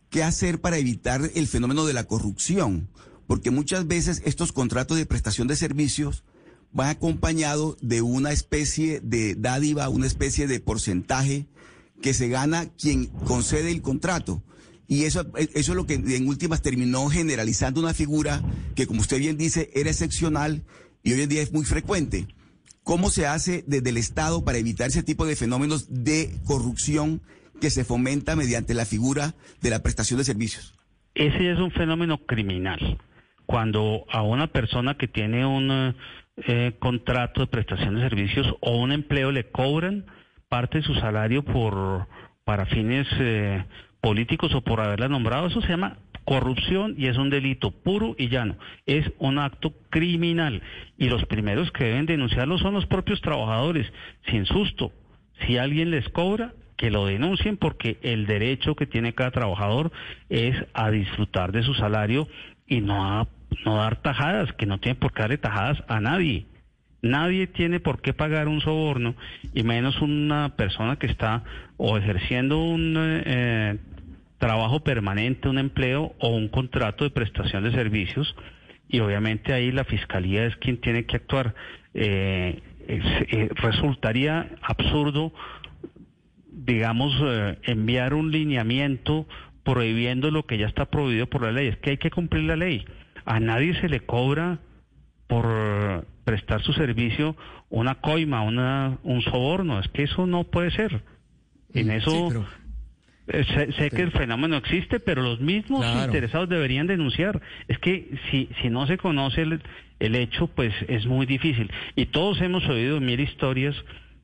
¿qué 0.09 0.23
hacer 0.23 0.61
para 0.61 0.77
evitar 0.77 1.21
el 1.35 1.47
fenómeno 1.47 1.85
de 1.85 1.93
la 1.93 2.05
corrupción? 2.05 2.87
Porque 3.27 3.51
muchas 3.51 3.87
veces 3.87 4.21
estos 4.25 4.51
contratos 4.51 4.97
de 4.97 5.05
prestación 5.05 5.47
de 5.47 5.55
servicios 5.55 6.23
van 6.71 6.89
acompañados 6.89 7.77
de 7.81 8.01
una 8.01 8.31
especie 8.31 8.99
de 9.01 9.35
dádiva, 9.35 9.89
una 9.89 10.07
especie 10.07 10.47
de 10.47 10.59
porcentaje 10.59 11.45
que 12.01 12.13
se 12.13 12.27
gana 12.27 12.65
quien 12.77 13.07
concede 13.07 13.71
el 13.71 13.81
contrato. 13.81 14.43
Y 14.87 15.05
eso, 15.05 15.25
eso 15.37 15.71
es 15.71 15.75
lo 15.75 15.85
que 15.85 15.93
en 15.93 16.27
últimas 16.27 16.61
terminó 16.61 17.07
generalizando 17.07 17.79
una 17.79 17.93
figura 17.93 18.43
que, 18.75 18.85
como 18.85 19.01
usted 19.01 19.19
bien 19.19 19.37
dice, 19.37 19.69
era 19.73 19.89
excepcional 19.89 20.63
y 21.03 21.13
hoy 21.13 21.21
en 21.21 21.29
día 21.29 21.41
es 21.41 21.53
muy 21.53 21.63
frecuente. 21.63 22.27
¿Cómo 22.83 23.09
se 23.09 23.25
hace 23.25 23.63
desde 23.65 23.89
el 23.89 23.97
Estado 23.97 24.43
para 24.43 24.57
evitar 24.57 24.89
ese 24.89 25.03
tipo 25.03 25.25
de 25.25 25.37
fenómenos 25.37 26.03
de 26.03 26.37
corrupción 26.43 27.21
que 27.61 27.69
se 27.69 27.85
fomenta 27.85 28.35
mediante 28.35 28.73
la 28.73 28.85
figura 28.85 29.35
de 29.61 29.69
la 29.69 29.81
prestación 29.81 30.17
de 30.17 30.25
servicios? 30.25 30.73
Ese 31.15 31.51
es 31.51 31.59
un 31.59 31.71
fenómeno 31.71 32.17
criminal. 32.17 32.99
Cuando 33.53 34.05
a 34.09 34.23
una 34.23 34.47
persona 34.47 34.95
que 34.95 35.07
tiene 35.07 35.45
un 35.45 35.93
eh, 36.37 36.71
contrato 36.79 37.41
de 37.41 37.45
prestación 37.45 37.93
de 37.93 38.01
servicios 38.01 38.47
o 38.61 38.77
un 38.77 38.91
empleo 38.91 39.31
le 39.31 39.51
cobran 39.51 40.07
parte 40.49 40.79
de 40.79 40.83
su 40.83 40.95
salario 40.95 41.45
por 41.45 42.07
para 42.45 42.65
fines 42.65 43.05
eh, 43.19 43.63
políticos 44.01 44.55
o 44.55 44.61
por 44.61 44.81
haberla 44.81 45.07
nombrado, 45.07 45.45
eso 45.45 45.61
se 45.61 45.67
llama 45.67 45.97
corrupción 46.25 46.95
y 46.97 47.05
es 47.05 47.17
un 47.17 47.29
delito 47.29 47.69
puro 47.69 48.15
y 48.17 48.29
llano. 48.29 48.57
Es 48.87 49.05
un 49.19 49.37
acto 49.37 49.71
criminal 49.91 50.63
y 50.97 51.09
los 51.09 51.23
primeros 51.27 51.71
que 51.73 51.83
deben 51.83 52.07
denunciarlo 52.07 52.57
son 52.57 52.73
los 52.73 52.87
propios 52.87 53.21
trabajadores, 53.21 53.85
sin 54.31 54.47
susto. 54.47 54.91
Si 55.45 55.59
alguien 55.59 55.91
les 55.91 56.09
cobra, 56.09 56.53
que 56.75 56.89
lo 56.89 57.05
denuncien 57.05 57.57
porque 57.57 57.99
el 58.01 58.25
derecho 58.25 58.73
que 58.73 58.87
tiene 58.87 59.13
cada 59.13 59.29
trabajador 59.29 59.91
es 60.29 60.55
a 60.73 60.89
disfrutar 60.89 61.51
de 61.51 61.61
su 61.61 61.75
salario 61.75 62.27
y 62.67 62.81
no 62.81 63.19
a 63.19 63.27
no 63.65 63.77
dar 63.77 64.01
tajadas, 64.01 64.51
que 64.53 64.65
no 64.65 64.79
tiene 64.79 64.95
por 64.95 65.13
qué 65.13 65.21
darle 65.21 65.37
tajadas 65.37 65.83
a 65.87 65.99
nadie. 65.99 66.45
Nadie 67.01 67.47
tiene 67.47 67.79
por 67.79 68.01
qué 68.01 68.13
pagar 68.13 68.47
un 68.47 68.61
soborno 68.61 69.15
y 69.53 69.63
menos 69.63 70.01
una 70.01 70.55
persona 70.55 70.95
que 70.95 71.07
está 71.07 71.43
o 71.75 71.97
ejerciendo 71.97 72.59
un 72.59 72.95
eh, 72.97 73.77
trabajo 74.37 74.81
permanente, 74.81 75.49
un 75.49 75.57
empleo 75.57 76.15
o 76.19 76.29
un 76.29 76.47
contrato 76.47 77.03
de 77.03 77.09
prestación 77.09 77.63
de 77.63 77.71
servicios 77.71 78.33
y 78.93 78.99
obviamente 78.99 79.53
ahí 79.53 79.71
la 79.71 79.85
fiscalía 79.85 80.45
es 80.45 80.55
quien 80.57 80.77
tiene 80.77 81.05
que 81.05 81.15
actuar. 81.15 81.55
Eh, 81.95 82.61
eh, 82.87 83.49
resultaría 83.55 84.49
absurdo, 84.61 85.33
digamos, 86.51 87.11
eh, 87.25 87.57
enviar 87.63 88.13
un 88.13 88.31
lineamiento 88.31 89.25
prohibiendo 89.63 90.29
lo 90.29 90.45
que 90.45 90.57
ya 90.57 90.67
está 90.67 90.85
prohibido 90.85 91.27
por 91.27 91.41
la 91.41 91.51
ley. 91.51 91.69
Es 91.69 91.77
que 91.77 91.91
hay 91.91 91.97
que 91.97 92.11
cumplir 92.11 92.43
la 92.43 92.55
ley. 92.55 92.85
A 93.25 93.39
nadie 93.39 93.79
se 93.79 93.89
le 93.89 94.01
cobra 94.01 94.59
por 95.27 96.05
prestar 96.23 96.61
su 96.61 96.73
servicio 96.73 97.35
una 97.69 97.95
coima, 97.95 98.41
una, 98.41 98.97
un 99.03 99.21
soborno. 99.21 99.79
Es 99.79 99.87
que 99.89 100.03
eso 100.03 100.27
no 100.27 100.43
puede 100.43 100.71
ser. 100.71 101.01
En 101.73 101.89
eso 101.89 102.45
eh, 103.27 103.71
sé, 103.77 103.89
que 103.89 104.01
el 104.01 104.11
fenómeno 104.11 104.57
existe, 104.57 104.99
pero 104.99 105.23
los 105.23 105.39
mismos 105.39 105.85
interesados 106.03 106.49
deberían 106.49 106.87
denunciar. 106.87 107.41
Es 107.67 107.79
que 107.79 108.17
si, 108.29 108.49
si 108.61 108.69
no 108.69 108.85
se 108.85 108.97
conoce 108.97 109.41
el, 109.41 109.61
el, 109.99 110.15
hecho, 110.15 110.47
pues 110.47 110.73
es 110.87 111.05
muy 111.05 111.25
difícil. 111.25 111.71
Y 111.95 112.07
todos 112.07 112.41
hemos 112.41 112.67
oído 112.67 112.99
mil 112.99 113.19
historias 113.19 113.75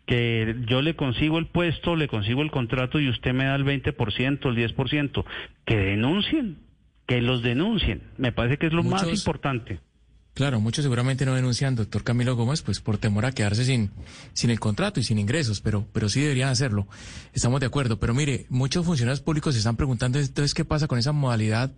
que 0.06 0.56
yo 0.68 0.82
le 0.82 0.96
consigo 0.96 1.38
el 1.38 1.46
puesto, 1.48 1.96
le 1.96 2.08
consigo 2.08 2.42
el 2.42 2.52
contrato 2.52 3.00
y 3.00 3.10
usted 3.10 3.34
me 3.34 3.46
da 3.46 3.56
el 3.56 3.66
20%, 3.66 4.50
el 4.50 4.76
10%. 4.76 5.26
Que 5.66 5.78
denuncien, 5.78 6.58
que 7.10 7.22
los 7.22 7.42
denuncien. 7.42 8.04
Me 8.18 8.32
parece 8.32 8.60
que 8.60 8.68
es 8.68 8.74
lo 8.74 8.84
más 8.84 9.04
importante. 9.08 9.80
Claro, 10.36 10.62
muchos 10.62 10.84
seguramente 10.84 11.26
no 11.26 11.34
denuncian, 11.34 11.76
doctor 11.76 12.04
Camilo 12.04 12.36
Gómez, 12.36 12.62
pues 12.62 12.82
por 12.82 13.00
temor 13.00 13.26
a 13.26 13.32
quedarse 13.32 13.66
sin, 13.66 13.90
sin 14.34 14.52
el 14.52 14.60
contrato 14.60 15.00
y 15.00 15.04
sin 15.04 15.18
ingresos, 15.18 15.60
pero, 15.60 15.88
pero 15.92 16.08
sí 16.08 16.22
deberían 16.22 16.50
hacerlo. 16.50 16.88
Estamos 17.34 17.62
de 17.62 17.66
acuerdo. 17.66 18.00
Pero 18.00 18.14
mire, 18.14 18.46
muchos 18.50 18.86
funcionarios 18.86 19.22
públicos 19.22 19.56
se 19.56 19.58
están 19.58 19.76
preguntando 19.76 20.20
entonces 20.20 20.54
qué 20.54 20.66
pasa 20.66 20.88
con 20.88 21.00
esa 21.00 21.12
modalidad 21.12 21.72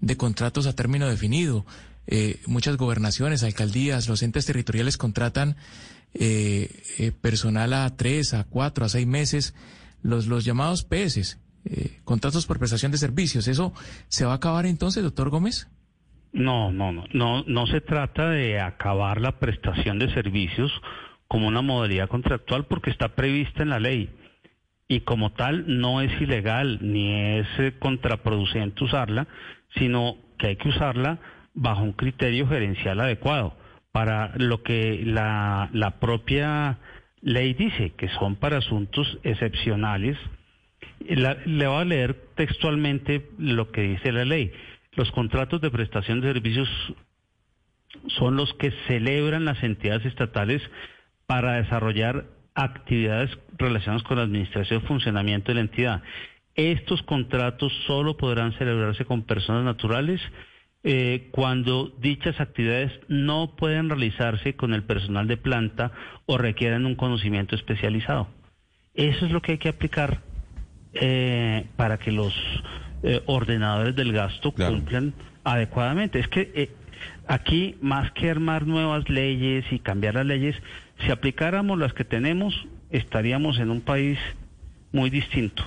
de 0.00 0.16
contratos 0.16 0.66
a 0.66 0.74
término 0.74 1.08
definido. 1.08 1.64
Eh, 2.08 2.40
muchas 2.46 2.76
gobernaciones, 2.76 3.44
alcaldías, 3.44 4.08
los 4.08 4.24
entes 4.24 4.44
territoriales 4.44 4.96
contratan 4.96 5.54
eh, 6.14 6.82
eh, 6.98 7.12
personal 7.12 7.72
a 7.74 7.96
tres, 7.96 8.34
a 8.34 8.42
cuatro, 8.42 8.84
a 8.84 8.88
seis 8.88 9.06
meses, 9.06 9.54
los, 10.02 10.26
los 10.26 10.44
llamados 10.44 10.82
PS, 11.64 12.02
contratos 12.04 12.46
por 12.46 12.58
prestación 12.58 12.92
de 12.92 12.98
servicios. 12.98 13.48
¿Eso 13.48 13.72
se 14.08 14.24
va 14.24 14.32
a 14.32 14.36
acabar 14.36 14.66
entonces, 14.66 15.02
doctor 15.02 15.30
Gómez? 15.30 15.68
No, 16.32 16.72
no, 16.72 16.92
no, 16.92 17.04
no, 17.12 17.44
no 17.46 17.66
se 17.66 17.80
trata 17.80 18.30
de 18.30 18.60
acabar 18.60 19.20
la 19.20 19.38
prestación 19.38 19.98
de 19.98 20.12
servicios 20.12 20.72
como 21.28 21.46
una 21.48 21.62
modalidad 21.62 22.08
contractual 22.08 22.66
porque 22.66 22.90
está 22.90 23.14
prevista 23.14 23.62
en 23.62 23.70
la 23.70 23.80
ley 23.80 24.10
y 24.88 25.00
como 25.00 25.32
tal 25.32 25.64
no 25.80 26.00
es 26.00 26.20
ilegal 26.20 26.78
ni 26.82 27.38
es 27.38 27.46
eh, 27.58 27.74
contraproducente 27.78 28.84
usarla, 28.84 29.26
sino 29.76 30.16
que 30.38 30.48
hay 30.48 30.56
que 30.56 30.68
usarla 30.68 31.18
bajo 31.54 31.82
un 31.82 31.92
criterio 31.92 32.46
gerencial 32.48 33.00
adecuado 33.00 33.56
para 33.92 34.32
lo 34.36 34.62
que 34.62 35.02
la, 35.04 35.70
la 35.72 36.00
propia 36.00 36.78
ley 37.22 37.54
dice, 37.54 37.90
que 37.96 38.08
son 38.08 38.36
para 38.36 38.58
asuntos 38.58 39.18
excepcionales. 39.22 40.18
Le 41.00 41.66
voy 41.66 41.80
a 41.80 41.84
leer 41.84 42.14
textualmente 42.34 43.28
lo 43.38 43.70
que 43.70 43.82
dice 43.82 44.12
la 44.12 44.24
ley 44.24 44.52
los 44.96 45.10
contratos 45.10 45.60
de 45.60 45.70
prestación 45.70 46.20
de 46.20 46.32
servicios 46.32 46.68
son 48.18 48.36
los 48.36 48.52
que 48.54 48.72
celebran 48.86 49.44
las 49.44 49.62
entidades 49.62 50.06
estatales 50.06 50.62
para 51.26 51.54
desarrollar 51.54 52.26
actividades 52.54 53.30
relacionadas 53.56 54.04
con 54.04 54.18
la 54.18 54.24
administración 54.24 54.82
y 54.82 54.86
funcionamiento 54.86 55.48
de 55.48 55.54
la 55.54 55.60
entidad. 55.62 56.02
Estos 56.54 57.02
contratos 57.02 57.72
solo 57.86 58.16
podrán 58.16 58.52
celebrarse 58.52 59.04
con 59.04 59.22
personas 59.22 59.64
naturales 59.64 60.20
eh, 60.84 61.28
cuando 61.32 61.92
dichas 61.98 62.40
actividades 62.40 62.92
no 63.08 63.56
pueden 63.56 63.88
realizarse 63.88 64.54
con 64.54 64.74
el 64.74 64.84
personal 64.84 65.26
de 65.26 65.36
planta 65.36 65.92
o 66.26 66.38
requieren 66.38 66.86
un 66.86 66.94
conocimiento 66.94 67.56
especializado. 67.56 68.28
Eso 68.94 69.26
es 69.26 69.32
lo 69.32 69.40
que 69.42 69.52
hay 69.52 69.58
que 69.58 69.70
aplicar 69.70 70.20
eh, 70.94 71.66
para 71.76 71.98
que 71.98 72.12
los 72.12 72.34
eh, 73.02 73.22
ordenadores 73.26 73.96
del 73.96 74.12
gasto 74.12 74.52
cumplan 74.52 75.14
adecuadamente. 75.44 76.20
Es 76.20 76.28
que 76.28 76.52
eh, 76.54 76.70
aquí, 77.26 77.76
más 77.80 78.12
que 78.12 78.30
armar 78.30 78.66
nuevas 78.66 79.08
leyes 79.08 79.64
y 79.70 79.78
cambiar 79.78 80.14
las 80.14 80.26
leyes, 80.26 80.56
si 81.04 81.10
aplicáramos 81.10 81.78
las 81.78 81.92
que 81.92 82.04
tenemos, 82.04 82.54
estaríamos 82.90 83.58
en 83.58 83.70
un 83.70 83.80
país 83.80 84.18
muy 84.92 85.10
distinto. 85.10 85.64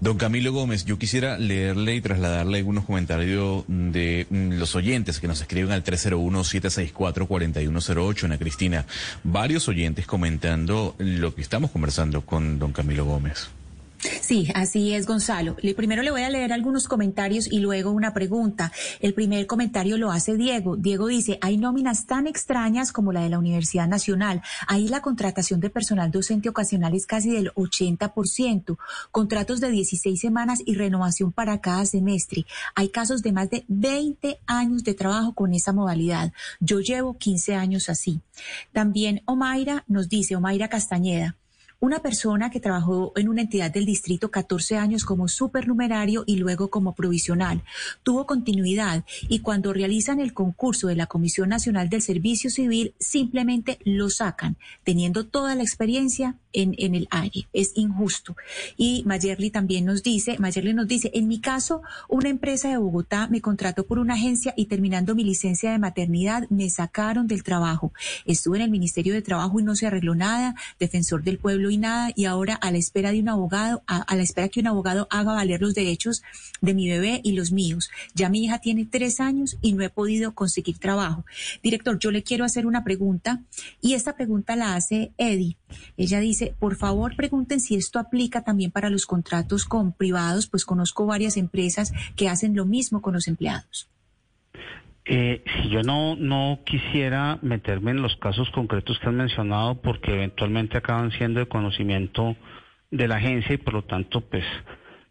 Don 0.00 0.16
Camilo 0.18 0.52
Gómez, 0.52 0.84
yo 0.84 0.98
quisiera 0.98 1.38
leerle 1.38 1.94
y 1.96 2.00
trasladarle 2.00 2.58
algunos 2.58 2.84
comentarios 2.84 3.64
de 3.68 4.26
mm, 4.30 4.52
los 4.52 4.76
oyentes 4.76 5.18
que 5.20 5.28
nos 5.28 5.40
escriben 5.40 5.72
al 5.72 5.82
301-764-4108, 5.84 8.24
Ana 8.24 8.38
Cristina. 8.38 8.86
Varios 9.24 9.68
oyentes 9.68 10.06
comentando 10.06 10.94
lo 10.98 11.34
que 11.34 11.42
estamos 11.42 11.70
conversando 11.70 12.22
con 12.22 12.58
don 12.58 12.72
Camilo 12.72 13.04
Gómez. 13.04 13.50
Sí, 14.20 14.48
así 14.54 14.94
es, 14.94 15.06
Gonzalo. 15.06 15.56
Primero 15.76 16.02
le 16.02 16.10
voy 16.10 16.22
a 16.22 16.30
leer 16.30 16.52
algunos 16.52 16.88
comentarios 16.88 17.50
y 17.50 17.60
luego 17.60 17.90
una 17.90 18.12
pregunta. 18.12 18.72
El 19.00 19.14
primer 19.14 19.46
comentario 19.46 19.96
lo 19.98 20.10
hace 20.10 20.36
Diego. 20.36 20.76
Diego 20.76 21.06
dice, 21.06 21.38
hay 21.40 21.56
nóminas 21.56 22.06
tan 22.06 22.26
extrañas 22.26 22.92
como 22.92 23.12
la 23.12 23.22
de 23.22 23.30
la 23.30 23.38
Universidad 23.38 23.88
Nacional. 23.88 24.42
Ahí 24.66 24.88
la 24.88 25.00
contratación 25.00 25.60
de 25.60 25.70
personal 25.70 26.10
docente 26.10 26.48
ocasional 26.48 26.94
es 26.94 27.06
casi 27.06 27.30
del 27.30 27.52
80%. 27.54 28.76
Contratos 29.10 29.60
de 29.60 29.70
16 29.70 30.20
semanas 30.20 30.60
y 30.64 30.74
renovación 30.74 31.32
para 31.32 31.60
cada 31.60 31.86
semestre. 31.86 32.46
Hay 32.74 32.88
casos 32.90 33.22
de 33.22 33.32
más 33.32 33.50
de 33.50 33.64
20 33.68 34.38
años 34.46 34.84
de 34.84 34.94
trabajo 34.94 35.34
con 35.34 35.54
esa 35.54 35.72
modalidad. 35.72 36.32
Yo 36.60 36.80
llevo 36.80 37.16
15 37.16 37.54
años 37.54 37.88
así. 37.88 38.20
También 38.72 39.22
Omaira 39.24 39.84
nos 39.88 40.08
dice, 40.08 40.36
Omaira 40.36 40.68
Castañeda, 40.68 41.36
una 41.84 42.00
persona 42.00 42.50
que 42.50 42.60
trabajó 42.60 43.12
en 43.14 43.28
una 43.28 43.42
entidad 43.42 43.70
del 43.70 43.84
distrito 43.84 44.30
14 44.30 44.78
años 44.78 45.04
como 45.04 45.28
supernumerario 45.28 46.24
y 46.26 46.36
luego 46.36 46.70
como 46.70 46.94
provisional. 46.94 47.62
Tuvo 48.02 48.26
continuidad 48.26 49.04
y 49.28 49.40
cuando 49.40 49.74
realizan 49.74 50.18
el 50.18 50.32
concurso 50.32 50.88
de 50.88 50.96
la 50.96 51.06
Comisión 51.06 51.50
Nacional 51.50 51.90
del 51.90 52.00
Servicio 52.00 52.48
Civil, 52.48 52.94
simplemente 52.98 53.78
lo 53.84 54.08
sacan, 54.08 54.56
teniendo 54.82 55.26
toda 55.26 55.54
la 55.54 55.62
experiencia 55.62 56.38
en, 56.54 56.94
el 56.94 57.08
aire. 57.10 57.48
Es 57.52 57.72
injusto. 57.74 58.36
Y 58.76 59.02
Mayerly 59.06 59.50
también 59.50 59.84
nos 59.84 60.02
dice, 60.02 60.36
Mayerly 60.38 60.72
nos 60.72 60.88
dice, 60.88 61.10
en 61.14 61.28
mi 61.28 61.40
caso, 61.40 61.82
una 62.08 62.28
empresa 62.28 62.68
de 62.68 62.78
Bogotá 62.78 63.28
me 63.28 63.40
contrató 63.40 63.84
por 63.84 63.98
una 63.98 64.14
agencia 64.14 64.54
y 64.56 64.66
terminando 64.66 65.14
mi 65.14 65.24
licencia 65.24 65.72
de 65.72 65.78
maternidad 65.78 66.48
me 66.50 66.70
sacaron 66.70 67.26
del 67.26 67.42
trabajo. 67.42 67.92
Estuve 68.24 68.58
en 68.58 68.62
el 68.64 68.70
Ministerio 68.70 69.14
de 69.14 69.22
Trabajo 69.22 69.60
y 69.60 69.62
no 69.62 69.76
se 69.76 69.86
arregló 69.86 70.14
nada, 70.14 70.54
defensor 70.78 71.22
del 71.22 71.38
pueblo 71.38 71.70
y 71.70 71.78
nada, 71.78 72.10
y 72.14 72.24
ahora 72.24 72.54
a 72.54 72.70
la 72.70 72.78
espera 72.78 73.12
de 73.12 73.20
un 73.20 73.28
abogado, 73.28 73.82
a, 73.86 73.98
a 73.98 74.16
la 74.16 74.22
espera 74.22 74.48
que 74.48 74.60
un 74.60 74.66
abogado 74.66 75.08
haga 75.10 75.32
valer 75.32 75.60
los 75.60 75.74
derechos 75.74 76.22
de 76.60 76.74
mi 76.74 76.88
bebé 76.88 77.20
y 77.24 77.32
los 77.32 77.52
míos. 77.52 77.90
Ya 78.14 78.28
mi 78.28 78.44
hija 78.44 78.58
tiene 78.58 78.86
tres 78.86 79.20
años 79.20 79.56
y 79.60 79.72
no 79.72 79.82
he 79.82 79.90
podido 79.90 80.34
conseguir 80.34 80.78
trabajo. 80.78 81.24
Director, 81.62 81.98
yo 81.98 82.10
le 82.10 82.22
quiero 82.22 82.44
hacer 82.44 82.66
una 82.66 82.84
pregunta 82.84 83.42
y 83.80 83.94
esta 83.94 84.14
pregunta 84.14 84.56
la 84.56 84.74
hace 84.74 85.12
Eddie. 85.18 85.56
Ella 85.96 86.20
dice, 86.20 86.43
por 86.52 86.76
favor 86.76 87.16
pregunten 87.16 87.60
si 87.60 87.76
esto 87.76 87.98
aplica 87.98 88.42
también 88.42 88.70
para 88.70 88.90
los 88.90 89.06
contratos 89.06 89.64
con 89.64 89.92
privados, 89.92 90.46
pues 90.46 90.64
conozco 90.64 91.06
varias 91.06 91.36
empresas 91.36 91.92
que 92.16 92.28
hacen 92.28 92.54
lo 92.54 92.66
mismo 92.66 93.00
con 93.00 93.14
los 93.14 93.28
empleados. 93.28 93.88
Eh, 95.06 95.42
si 95.56 95.68
yo 95.68 95.82
no, 95.82 96.16
no 96.16 96.60
quisiera 96.64 97.38
meterme 97.42 97.90
en 97.90 98.00
los 98.00 98.16
casos 98.16 98.48
concretos 98.50 98.98
que 98.98 99.08
han 99.08 99.16
mencionado 99.16 99.74
porque 99.82 100.14
eventualmente 100.14 100.78
acaban 100.78 101.10
siendo 101.12 101.40
de 101.40 101.46
conocimiento 101.46 102.36
de 102.90 103.08
la 103.08 103.16
agencia 103.16 103.54
y 103.54 103.58
por 103.58 103.74
lo 103.74 103.84
tanto 103.84 104.22
pues 104.22 104.44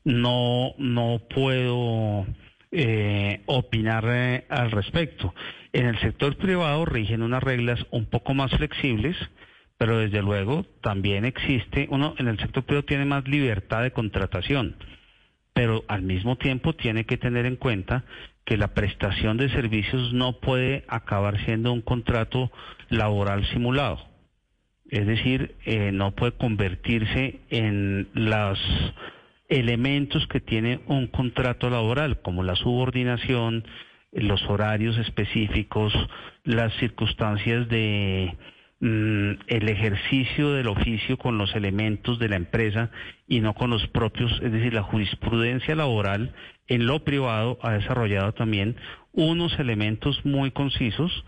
no, 0.04 0.74
no 0.80 1.22
puedo 1.30 2.26
eh, 2.72 3.44
opinar 3.46 4.06
eh, 4.08 4.46
al 4.50 4.72
respecto. 4.72 5.36
En 5.74 5.86
el 5.86 6.00
sector 6.00 6.38
privado 6.38 6.86
rigen 6.86 7.22
unas 7.22 7.44
reglas 7.44 7.86
un 7.92 8.06
poco 8.06 8.34
más 8.34 8.52
flexibles, 8.52 9.16
pero 9.84 9.98
desde 9.98 10.22
luego 10.22 10.66
también 10.80 11.26
existe, 11.26 11.88
uno 11.92 12.16
en 12.18 12.30
el 12.30 12.40
sector 12.40 12.64
privado 12.64 12.86
tiene 12.86 13.04
más 13.04 13.28
libertad 13.28 13.84
de 13.84 13.92
contratación, 13.92 14.78
pero 15.52 15.84
al 15.90 16.04
mismo 16.04 16.38
tiempo 16.38 16.72
tiene 16.72 17.04
que 17.06 17.18
tener 17.18 17.46
en 17.46 17.58
cuenta 17.58 18.06
que 18.46 18.56
la 18.56 18.74
prestación 18.74 19.36
de 19.36 19.50
servicios 19.50 20.14
no 20.14 20.40
puede 20.40 20.86
acabar 20.88 21.38
siendo 21.44 21.74
un 21.74 21.82
contrato 21.82 22.50
laboral 22.88 23.46
simulado. 23.48 24.00
Es 24.90 25.06
decir, 25.06 25.54
eh, 25.66 25.92
no 25.92 26.12
puede 26.12 26.32
convertirse 26.32 27.42
en 27.50 28.08
los 28.14 28.58
elementos 29.50 30.26
que 30.28 30.40
tiene 30.40 30.80
un 30.88 31.08
contrato 31.08 31.70
laboral, 31.70 32.22
como 32.22 32.44
la 32.44 32.56
subordinación, 32.56 33.66
los 34.14 34.42
horarios 34.44 34.98
específicos, 34.98 35.94
las 36.46 36.74
circunstancias 36.76 37.68
de 37.68 38.34
el 38.84 39.70
ejercicio 39.70 40.52
del 40.52 40.68
oficio 40.68 41.18
con 41.18 41.38
los 41.38 41.56
elementos 41.56 42.20
de 42.20 42.28
la 42.28 42.36
empresa 42.36 42.92
y 43.28 43.40
no 43.40 43.54
con 43.54 43.70
los 43.70 43.88
propios, 43.88 44.32
es 44.44 44.52
decir, 44.52 44.74
la 44.74 44.84
jurisprudencia 44.84 45.74
laboral 45.74 46.34
en 46.68 46.86
lo 46.86 47.04
privado 47.06 47.58
ha 47.62 47.72
desarrollado 47.72 48.34
también 48.34 48.76
unos 49.14 49.58
elementos 49.58 50.26
muy 50.26 50.52
concisos 50.52 51.24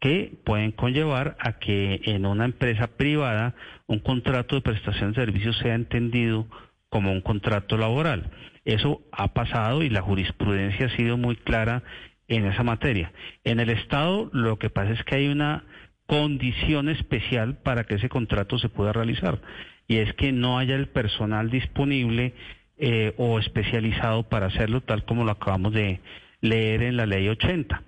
que 0.00 0.32
pueden 0.44 0.72
conllevar 0.72 1.36
a 1.38 1.58
que 1.58 2.00
en 2.04 2.26
una 2.26 2.44
empresa 2.46 2.88
privada 2.88 3.54
un 3.86 4.00
contrato 4.00 4.56
de 4.56 4.62
prestación 4.62 5.12
de 5.12 5.20
servicios 5.20 5.58
sea 5.58 5.74
entendido 5.74 6.48
como 6.88 7.12
un 7.12 7.20
contrato 7.20 7.76
laboral. 7.76 8.30
Eso 8.64 9.00
ha 9.12 9.28
pasado 9.32 9.82
y 9.82 9.90
la 9.90 10.02
jurisprudencia 10.02 10.86
ha 10.86 10.96
sido 10.96 11.16
muy 11.16 11.36
clara 11.36 11.84
en 12.26 12.46
esa 12.46 12.64
materia. 12.64 13.12
En 13.44 13.60
el 13.60 13.70
Estado 13.70 14.28
lo 14.32 14.58
que 14.58 14.70
pasa 14.70 14.92
es 14.92 15.04
que 15.04 15.16
hay 15.16 15.28
una 15.28 15.64
condición 16.10 16.88
especial 16.88 17.58
para 17.62 17.84
que 17.84 17.94
ese 17.94 18.08
contrato 18.08 18.58
se 18.58 18.68
pueda 18.68 18.92
realizar 18.92 19.38
y 19.86 19.98
es 19.98 20.12
que 20.14 20.32
no 20.32 20.58
haya 20.58 20.74
el 20.74 20.88
personal 20.88 21.50
disponible 21.50 22.34
eh, 22.78 23.14
o 23.16 23.38
especializado 23.38 24.24
para 24.24 24.46
hacerlo 24.46 24.80
tal 24.80 25.04
como 25.04 25.22
lo 25.22 25.30
acabamos 25.30 25.72
de 25.72 26.00
leer 26.40 26.82
en 26.82 26.96
la 26.96 27.06
ley 27.06 27.28
80 27.28 27.84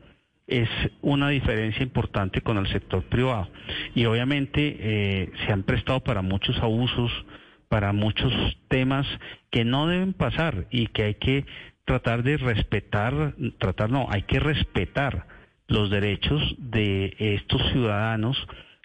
es 0.47 0.69
una 1.01 1.31
diferencia 1.31 1.83
importante 1.83 2.43
con 2.43 2.59
el 2.59 2.69
sector 2.69 3.03
privado. 3.05 3.49
Y 3.95 4.05
obviamente 4.05 4.77
eh, 4.79 5.33
se 5.47 5.53
han 5.53 5.63
prestado 5.63 6.01
para 6.01 6.21
muchos 6.21 6.59
abusos, 6.59 7.11
para 7.69 7.93
muchos 7.93 8.33
temas 8.69 9.07
que 9.51 9.65
no 9.65 9.87
deben 9.87 10.13
pasar 10.13 10.67
y 10.71 10.89
que 10.89 11.05
hay 11.05 11.15
que 11.15 11.47
tratar 11.87 12.23
de 12.23 12.37
respetar, 12.37 13.35
tratar 13.59 13.91
no, 13.91 14.07
hay 14.11 14.23
que 14.23 14.41
respetar 14.41 15.27
los 15.73 15.91
derechos 15.91 16.55
de 16.59 17.17
estos 17.19 17.61
ciudadanos 17.73 18.37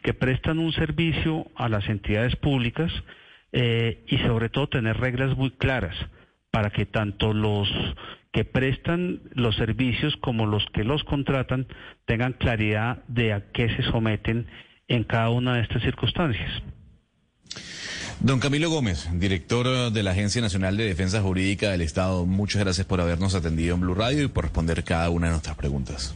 que 0.01 0.13
prestan 0.13 0.57
un 0.57 0.71
servicio 0.71 1.45
a 1.55 1.67
las 1.67 1.87
entidades 1.89 2.35
públicas 2.37 2.91
eh, 3.51 4.05
y 4.07 4.17
sobre 4.19 4.49
todo 4.49 4.67
tener 4.67 4.97
reglas 4.97 5.35
muy 5.35 5.51
claras 5.51 5.95
para 6.49 6.69
que 6.69 6.85
tanto 6.85 7.33
los 7.33 7.67
que 8.31 8.45
prestan 8.45 9.21
los 9.33 9.55
servicios 9.57 10.15
como 10.21 10.45
los 10.45 10.65
que 10.73 10.83
los 10.83 11.03
contratan 11.03 11.67
tengan 12.05 12.33
claridad 12.33 13.03
de 13.07 13.33
a 13.33 13.51
qué 13.51 13.67
se 13.75 13.83
someten 13.83 14.47
en 14.87 15.03
cada 15.03 15.29
una 15.29 15.55
de 15.55 15.63
estas 15.63 15.83
circunstancias. 15.83 16.51
Don 18.19 18.39
Camilo 18.39 18.69
Gómez, 18.69 19.09
director 19.13 19.91
de 19.91 20.03
la 20.03 20.11
Agencia 20.11 20.41
Nacional 20.41 20.77
de 20.77 20.85
Defensa 20.85 21.21
Jurídica 21.21 21.69
del 21.69 21.81
Estado, 21.81 22.25
muchas 22.25 22.63
gracias 22.63 22.87
por 22.87 23.01
habernos 23.01 23.35
atendido 23.35 23.75
en 23.75 23.81
Blue 23.81 23.93
Radio 23.93 24.23
y 24.23 24.27
por 24.27 24.45
responder 24.45 24.83
cada 24.83 25.09
una 25.09 25.27
de 25.27 25.31
nuestras 25.33 25.57
preguntas. 25.57 26.15